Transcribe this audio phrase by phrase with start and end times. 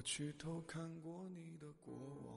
[0.00, 1.92] 我去偷看过你的过
[2.24, 2.34] 往。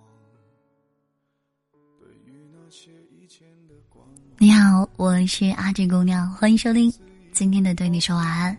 [1.98, 4.06] 对于那些以前的光
[4.38, 6.94] 你好，我是阿志姑娘，欢迎收听
[7.32, 8.54] 今天的《对你说晚安》，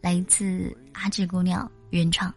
[0.00, 2.32] 来自阿志姑娘原创。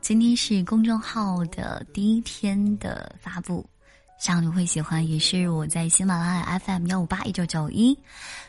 [0.00, 3.68] 今天是公众号的第一天的发布，
[4.18, 7.96] 希望你会喜欢，也是我在喜马拉雅 FM 幺五八一九九一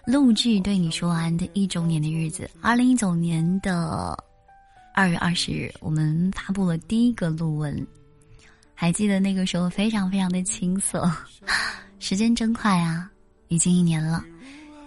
[0.06, 2.50] 录制《对你说完》的一周年的日子。
[2.60, 4.18] 二零一九年的
[4.96, 7.86] 二月二十日，我们发布了第一个录文。
[8.74, 11.12] 还记得那个时候非常非常的青涩，
[12.00, 13.08] 时间真快啊，
[13.50, 14.24] 已经一年了。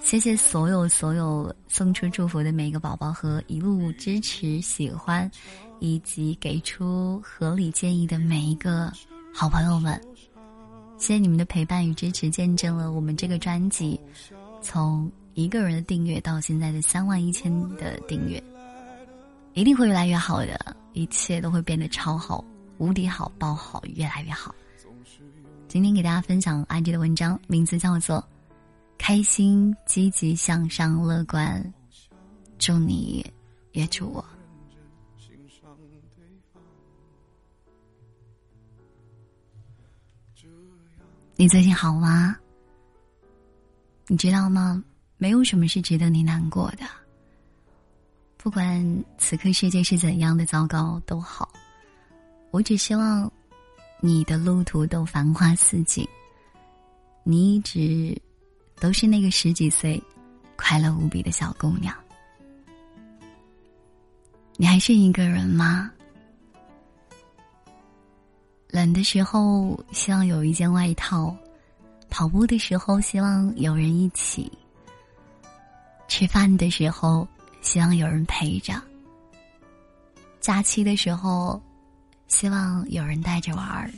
[0.01, 5.31] 谢谢所有所有送出祝福的每一个宝宝和一路支持、喜欢，
[5.79, 8.93] 以及给出合理建议的每一个
[9.33, 10.01] 好朋友们。
[11.03, 13.99] 谢谢你们的陪伴与支持，见证了我们这个专辑
[14.61, 18.41] 从一个人的订阅到现在的三万一千的订阅，
[19.55, 22.45] 一定会越来越好的，一切都会变得超好。
[22.79, 24.55] 无敌好，爆好，越来越好。
[25.67, 28.19] 今天给大家分享安迪的文章，名字叫做
[28.97, 31.61] 《开心、积极、向上、乐观》。
[32.61, 33.27] 祝你，
[33.73, 34.25] 也祝我。
[41.37, 42.37] 你最近好吗？
[44.07, 44.83] 你知道吗？
[45.19, 46.85] 没有什么是值得你难过的。
[48.37, 51.49] 不管此刻世界是怎样的糟糕，都好。
[52.51, 53.31] 我只希望，
[54.01, 56.07] 你的路途都繁花似锦。
[57.23, 58.21] 你一直
[58.81, 60.03] 都是那个十几岁、
[60.57, 61.95] 快乐无比的小姑娘。
[64.57, 65.91] 你还是一个人吗？
[68.73, 71.33] 冷的时候希望有一件外套，
[72.11, 74.51] 跑步的时候希望有人一起，
[76.09, 77.29] 吃饭的时候
[77.61, 78.75] 希望有人陪着，
[80.41, 81.63] 假期的时候。
[82.29, 83.93] 希望有人带着玩儿，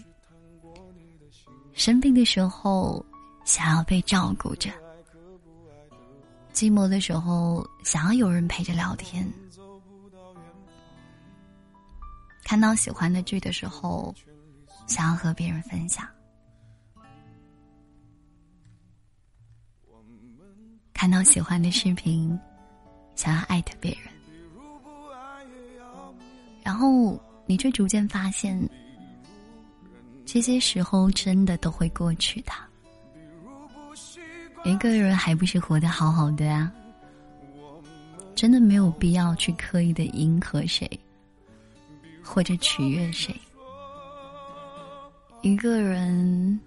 [1.72, 3.06] 生病的时候
[3.44, 4.70] 想要被照顾着，
[6.52, 9.24] 寂寞的时候想要有人陪着聊天，
[12.42, 14.12] 看到喜欢的剧的时候
[14.86, 16.06] 想要和别人分享，
[20.92, 22.38] 看到喜欢的视频
[23.14, 24.12] 想要艾特别人，
[26.62, 27.20] 然后。
[27.46, 28.58] 你却逐渐发现，
[30.24, 32.52] 这些时候真的都会过去的。
[34.64, 36.72] 一个人还不是活得好好的啊？
[38.34, 40.88] 真的没有必要去刻意的迎合谁，
[42.22, 43.38] 或者取悦谁。
[45.44, 46.58] 一个人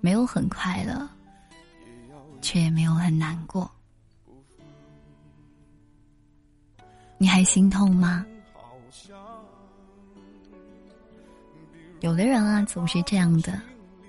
[0.00, 1.08] 没有很快乐，
[2.42, 3.70] 却也没有很难过。
[7.16, 8.26] 你还心痛吗？
[12.00, 13.62] 有的人啊，总是这样的，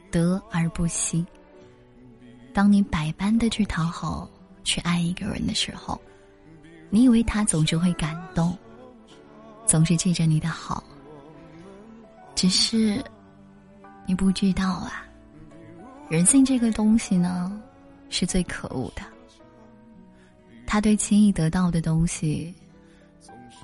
[0.09, 1.23] 得而不惜。
[2.55, 4.27] 当你百般的去讨好、
[4.63, 6.01] 去爱一个人的时候，
[6.89, 8.57] 你以为他总是会感动，
[9.67, 10.83] 总是记着你的好。
[12.33, 13.03] 只是，
[14.07, 15.06] 你不知道啊，
[16.09, 17.62] 人性这个东西呢，
[18.09, 19.03] 是最可恶的。
[20.66, 22.51] 他对轻易得到的东西，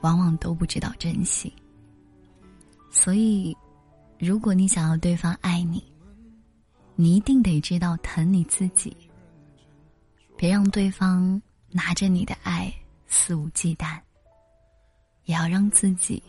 [0.01, 1.51] 往往都不知道珍惜。
[2.91, 3.57] 所以。
[4.19, 5.83] 如果你想要对方爱你，
[6.95, 8.95] 你一定得知道疼你自己。
[10.37, 12.73] 别让对方拿着你的爱
[13.05, 13.99] 肆无忌惮，
[15.25, 16.23] 也要让自己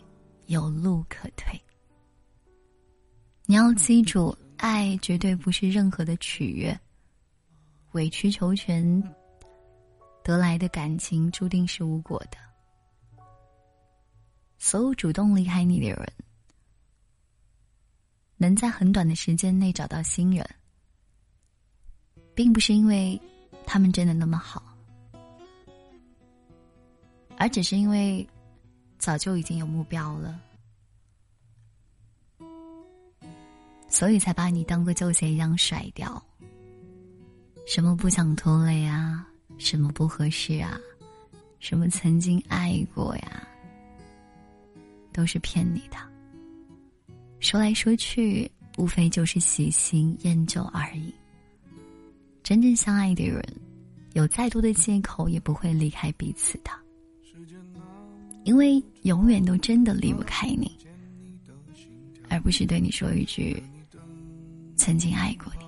[0.47, 1.57] 有路可退。
[3.47, 6.77] 你要记住，爱绝对不是任何的取悦、
[7.91, 9.03] 委曲求全
[10.23, 12.37] 得来的感情，注定是无果的。
[14.57, 16.11] 所有主动离开你的人。
[18.37, 20.45] 能在很短的时间内找到新人，
[22.33, 23.19] 并不是因为
[23.65, 24.61] 他们真的那么好，
[27.37, 28.27] 而只是因为
[28.97, 30.37] 早就已经有目标了，
[33.95, 36.21] 所以才把你当做旧鞋一样甩掉。
[37.65, 39.25] 什么不想拖累啊，
[39.57, 40.77] 什么不合适啊，
[41.59, 43.47] 什么曾经爱过呀，
[45.13, 45.95] 都是骗你的。
[47.39, 51.15] 说来说去，无非就是喜新厌旧而已。
[52.43, 53.41] 真正相爱的人，
[54.11, 56.71] 有再多的借口也不会离开彼此的，
[58.43, 60.69] 因为永远都真的离不开你，
[62.27, 63.63] 而不是对你说一句
[64.75, 65.65] “曾经爱过你”。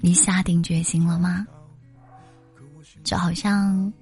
[0.00, 1.46] 你下定决心了吗？
[3.04, 3.92] 就好像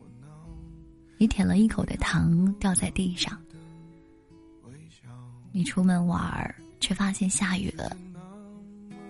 [1.19, 3.39] 你舔了一口的糖掉在地上，
[5.53, 7.95] 你出门玩儿却发现下雨了，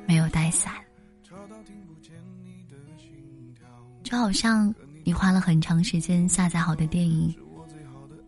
[0.07, 0.75] 没有带伞，
[4.03, 7.35] 就好像你花了很长时间下载好的电影，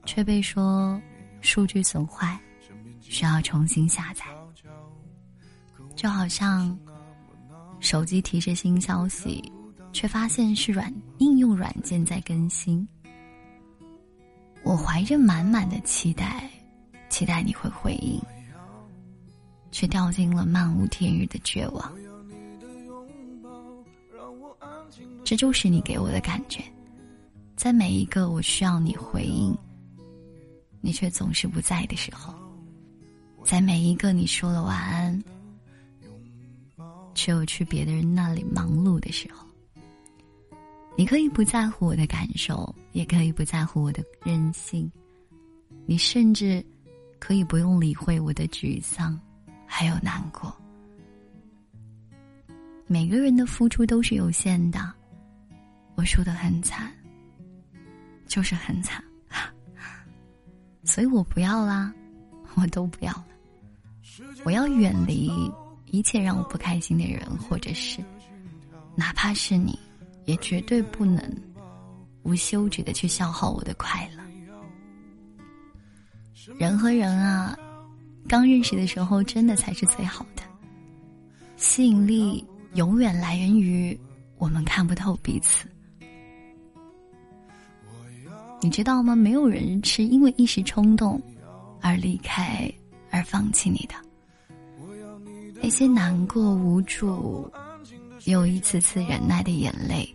[0.05, 1.01] 却被说
[1.41, 2.39] 数据损坏，
[3.13, 4.25] 需要重新下载，
[5.95, 6.77] 就好像
[7.79, 9.53] 手机提示新消息。
[9.93, 12.89] 却发现是软应用软件在更新。
[14.63, 16.49] 我怀着满满的期待，
[17.11, 18.19] 期待你会回应，
[19.71, 21.93] 却掉进了漫无天日的绝望。
[25.23, 26.65] 这就是你给我的感觉，
[27.55, 29.55] 在每一个我需要你回应，
[30.81, 32.33] 你却总是不在的时候，
[33.45, 35.23] 在每一个你说了晚安，
[37.15, 39.47] 却又去别的人那里忙碌的时候。
[40.97, 44.91] 你可以不在乎我的感受，也可以不在乎我的任性，
[45.87, 46.65] 你甚至
[47.19, 49.19] 可以不用理会我的沮丧，
[49.67, 50.55] 还有难过。
[52.87, 54.93] 每个人的付出都是有限的，
[55.95, 56.93] 我输得很惨，
[58.27, 59.03] 就是很惨，
[60.85, 61.93] 所以我不要啦，
[62.55, 63.25] 我都不要，
[64.45, 65.31] 我要远离
[65.87, 68.01] 一切让我不开心的人或者是，
[68.97, 69.79] 哪怕是你。
[70.25, 71.21] 也绝对不能
[72.23, 74.23] 无休止的去消耗我的快乐。
[76.57, 77.59] 人和人啊，
[78.29, 80.45] 刚认识的时候，真的才是最好的。
[81.57, 83.99] 吸引力永远来源于
[84.39, 85.69] 我们看不透彼此。
[88.61, 89.17] 你知道吗？
[89.17, 91.21] 没有人是因为一时冲动
[91.81, 92.73] 而离开
[93.13, 93.95] 而放弃你的。
[95.63, 97.49] 那些难过、无助。
[98.27, 100.09] 又一次次忍耐的眼泪，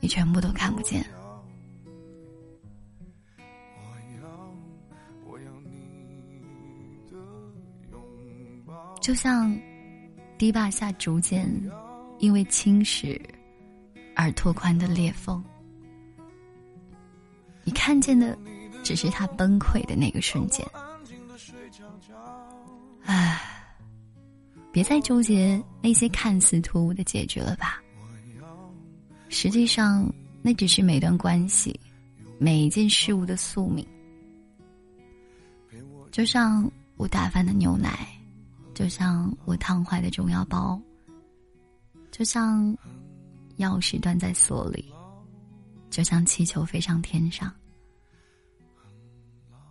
[0.00, 1.04] 你全部都看不见。
[9.02, 9.54] 就像
[10.38, 11.46] 堤坝下逐渐
[12.18, 13.20] 因为侵蚀
[14.16, 15.44] 而拓宽的裂缝，
[17.64, 18.34] 你看见的
[18.82, 20.66] 只是它崩溃的那个瞬间。
[24.72, 27.82] 别再纠结那些看似突兀的结局了吧。
[29.28, 30.12] 实际上，
[30.42, 31.78] 那只是每段关系、
[32.38, 33.86] 每一件事物的宿命。
[36.10, 38.08] 就像我打翻的牛奶，
[38.74, 40.80] 就像我烫坏的中药包，
[42.10, 42.76] 就像
[43.58, 44.84] 钥匙断在锁里，
[45.90, 47.52] 就像气球飞上天上，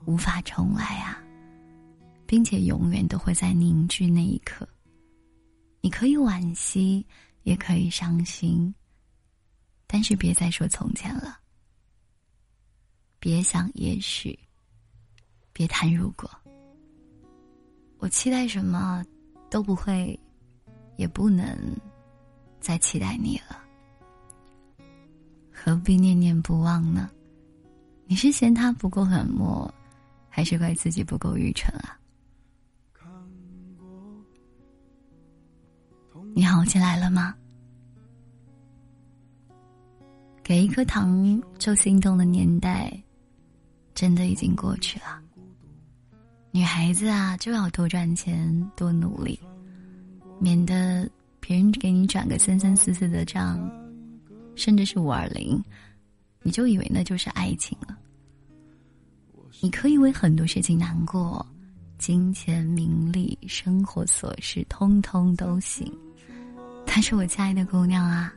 [0.05, 1.21] 无法重来啊，
[2.25, 4.67] 并且永远都会在凝聚那一刻。
[5.81, 7.05] 你可以惋惜，
[7.43, 8.73] 也可以伤心，
[9.87, 11.39] 但是别再说从前了。
[13.19, 14.37] 别想也许，
[15.51, 16.29] 别谈如果。
[17.97, 19.03] 我期待什么
[19.49, 20.17] 都不会，
[20.95, 21.45] 也不能
[22.61, 23.61] 再期待你了。
[25.51, 27.11] 何必念念不忘呢？
[28.05, 29.69] 你是嫌他不够冷漠，
[30.29, 31.98] 还是怪自己不够愚蠢啊？
[36.39, 37.35] 你好起来了吗？
[40.41, 42.97] 给一颗糖就心动的年代，
[43.93, 45.21] 真的已经过去了。
[46.51, 49.37] 女孩子啊，就要多赚钱，多努力，
[50.39, 51.05] 免得
[51.41, 53.59] 别人给你转个三三四四的账，
[54.55, 55.61] 甚至是五二零，
[56.41, 57.97] 你就以为那就是爱情了。
[59.59, 61.45] 你可以为很多事情难过，
[61.97, 65.93] 金钱、名利、生活琐事，通通都行。
[66.91, 68.33] 她是我亲爱的姑娘啊，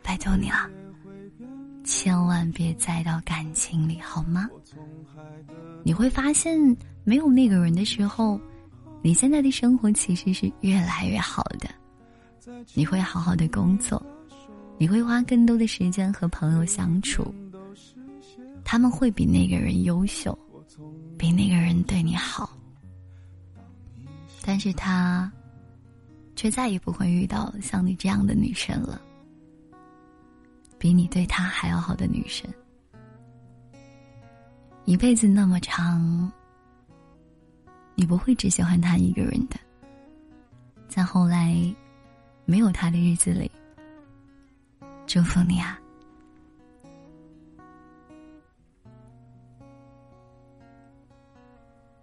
[0.00, 0.70] 拜托你了，
[1.84, 4.48] 千万别栽到感情里好吗？
[5.82, 6.56] 你会发现，
[7.02, 8.40] 没有那个人的时候，
[9.02, 11.68] 你现在的生活其实是越来越好的。
[12.74, 14.00] 你会好好的工作，
[14.78, 17.34] 你会花更多的时间和朋友相处，
[18.64, 20.36] 他们会比那个人优秀，
[21.18, 22.56] 比那个人对你好，
[24.42, 25.30] 但是他。
[26.38, 29.02] 却再也不会遇到像你这样的女生了，
[30.78, 32.48] 比你对他还要好的女生。
[34.84, 36.30] 一辈子那么长，
[37.96, 39.58] 你不会只喜欢他一个人的。
[40.86, 41.56] 在后来
[42.44, 43.50] 没有他的日子里，
[45.08, 45.76] 祝福你啊！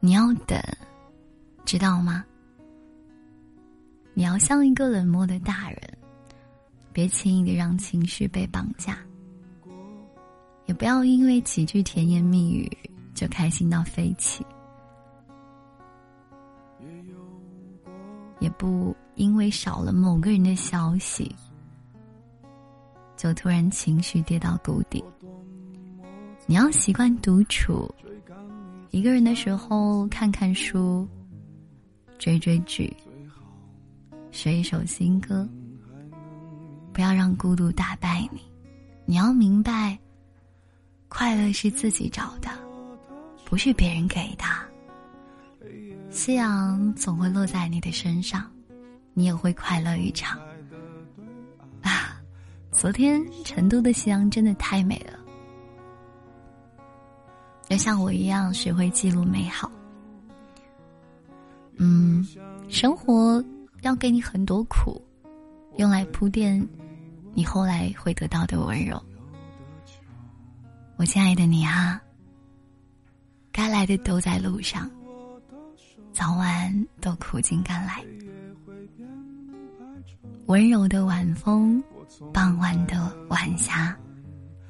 [0.01, 0.61] 你要等，
[1.63, 2.25] 知道吗？
[4.17, 5.81] 你要像一个冷漠的大人，
[6.93, 8.97] 别轻易的让情绪被绑架，
[10.67, 12.71] 也不要因为几句甜言蜜语
[13.13, 14.45] 就开心到飞起，
[18.39, 21.35] 也不因为少了某个人的消息
[23.17, 25.03] 就突然情绪跌到谷底。
[26.45, 27.93] 你要习惯独处，
[28.91, 31.05] 一个人的时候看看书，
[32.17, 32.95] 追追剧，
[34.35, 35.47] 学一首新歌。
[36.91, 38.41] 不要让孤独打败你，
[39.05, 39.97] 你要明白，
[41.07, 42.49] 快乐是自己找的，
[43.45, 44.43] 不是别人给的。
[46.11, 48.51] 夕阳总会落在你的身上，
[49.13, 50.37] 你也会快乐一场。
[51.81, 52.21] 啊，
[52.73, 55.17] 昨天成都的夕阳真的太美了，
[57.69, 59.71] 要像我一样学会记录美好。
[61.77, 62.25] 嗯，
[62.67, 63.41] 生活
[63.85, 64.99] 要给你很多苦，
[65.77, 66.67] 用来铺垫。
[67.35, 68.99] 你后来会得到的温柔，
[70.95, 72.01] 我亲爱的你啊，
[73.51, 74.89] 该来的都在路上，
[76.11, 78.03] 早晚都苦尽甘来。
[80.47, 81.83] 温柔的晚风，
[82.33, 83.95] 傍晚的晚霞，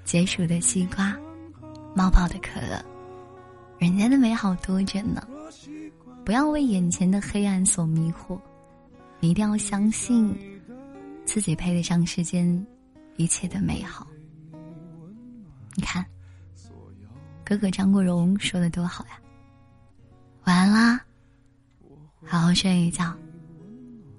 [0.03, 1.15] 解暑的西瓜，
[1.95, 2.83] 冒泡的可乐，
[3.77, 5.25] 人间的美好多着呢。
[6.25, 8.37] 不要为眼前的黑暗所迷惑，
[9.25, 10.37] 你一定要相信。
[11.25, 12.63] 自己配得上世间
[13.15, 14.05] 一切的美好。
[15.73, 16.05] 你看，
[17.43, 19.19] 哥哥张国荣说的多好呀！
[20.43, 21.03] 晚安啦，
[22.23, 23.17] 好好睡一觉。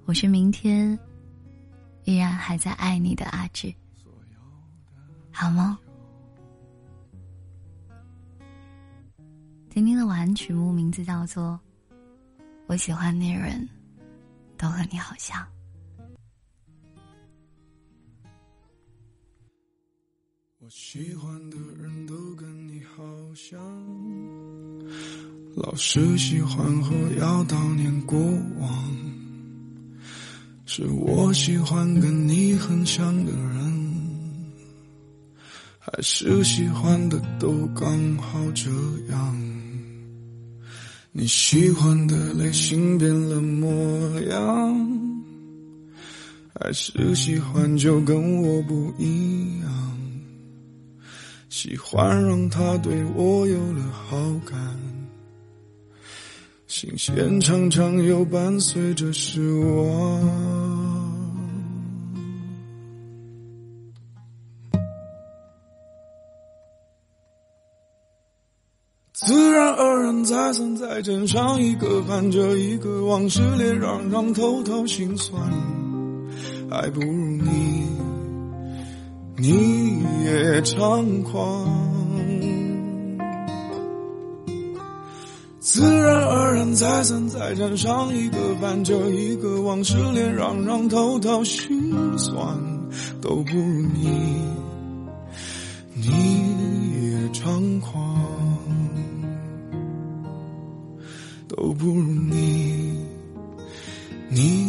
[0.03, 0.99] 我是明天
[2.03, 3.73] 依然还在爱你的阿志，
[5.31, 5.77] 好梦。
[9.69, 11.57] 今天的晚安曲目名字叫做
[12.65, 13.65] 《我喜欢那人
[14.57, 15.41] 都和你好像》。
[20.59, 23.57] 我喜欢的人都跟你好像，
[25.55, 28.19] 老是喜欢和要悼念过
[28.59, 28.95] 往，
[30.65, 34.51] 是我喜欢跟你很像的人，
[35.79, 38.69] 还是喜欢的都刚好这
[39.09, 39.56] 样？
[41.19, 45.23] 你喜欢的类型变了模样，
[46.53, 49.97] 还是喜欢就跟我不一样？
[51.49, 54.79] 喜欢让他对我有了好感，
[56.67, 60.56] 新鲜常常又伴随着失望。
[70.23, 75.41] 再三再见上一个伴着一个往事连嚷嚷，偷偷心酸，
[76.69, 77.85] 还不如你。
[79.39, 81.67] 你也猖狂，
[85.59, 92.57] 自然而然，再三再战，上一个伴着一个往事连嚷嚷，偷偷心酸，
[93.21, 94.41] 都不如你，
[95.93, 96.07] 你
[97.11, 98.17] 也猖狂，
[101.57, 103.03] 都不如你，
[104.29, 104.66] 你。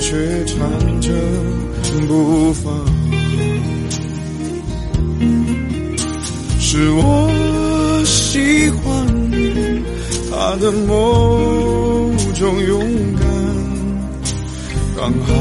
[0.00, 0.58] 却缠
[1.00, 1.10] 着
[2.08, 2.72] 不放。
[6.58, 9.06] 是我喜欢
[10.30, 12.80] 他的某种勇
[13.14, 13.22] 敢，
[14.96, 15.34] 刚好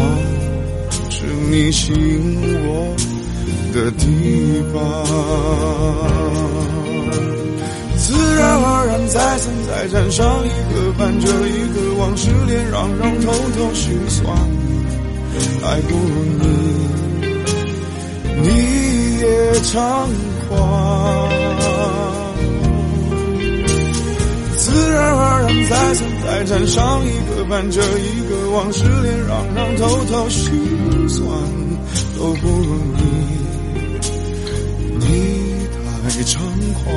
[1.10, 2.96] 是你吸引我
[3.74, 4.04] 的地
[4.72, 4.78] 方。
[8.34, 14.36] 自然而然，再三再战，上一个伴着一个往事连嚷嚷，偷偷心酸，
[15.62, 16.48] 还不如你，
[18.42, 18.48] 你
[19.20, 19.70] 也猖
[20.50, 21.30] 狂。
[24.58, 30.50] 自然而然，再三再沾上一个伴着一个往事，连让让偷偷心
[31.08, 31.30] 酸
[32.18, 33.23] 都不如，你
[36.84, 36.88] 狂。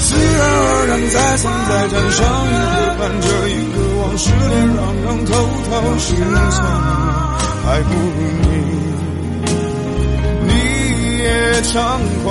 [0.00, 5.30] 自然而然再三再沾上一个伴着一个往事，连让让偷
[5.68, 6.08] 偷心
[6.50, 6.60] 酸
[7.64, 8.50] 还不如你，
[10.46, 10.50] 你
[11.18, 11.24] 也
[11.62, 11.72] 猖
[12.24, 12.26] 狂。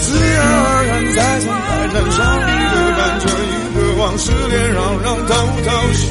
[0.00, 5.30] 自然而然再三再沾上一个伴着一个往事，连让让偷
[5.64, 6.06] 偷心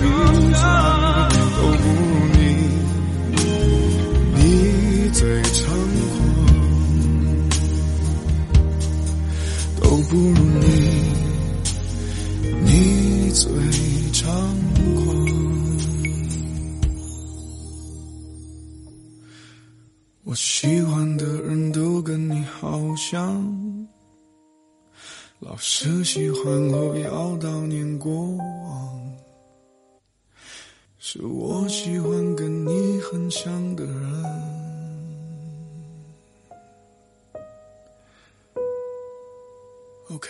[25.60, 29.18] 是喜欢后要悼念过往。
[31.00, 33.98] 是我喜欢跟你很像的人。
[40.10, 40.30] OK。